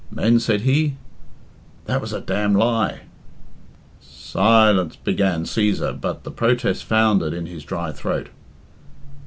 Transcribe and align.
"Men," 0.09 0.39
said 0.39 0.61
he, 0.61 0.95
"that 1.85 2.01
was 2.01 2.11
a 2.11 2.21
d 2.21 2.33
lie." 2.33 3.01
"Si" 3.99 4.39
began 5.03 5.43
Cæsar, 5.43 6.01
but 6.01 6.23
the 6.23 6.31
protest 6.31 6.85
foundered 6.85 7.33
in 7.35 7.45
his 7.45 7.63
dry 7.63 7.91
throat. 7.91 8.29